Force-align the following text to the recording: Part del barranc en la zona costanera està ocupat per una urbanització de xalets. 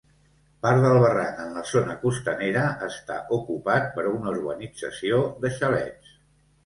Part 0.65 0.79
del 0.85 0.95
barranc 1.03 1.41
en 1.43 1.51
la 1.57 1.63
zona 1.71 1.97
costanera 2.05 2.63
està 2.87 3.19
ocupat 3.39 3.87
per 3.99 4.07
una 4.15 4.33
urbanització 4.35 5.21
de 5.45 5.53
xalets. 5.59 6.19